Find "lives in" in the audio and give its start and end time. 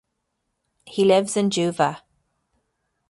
1.05-1.51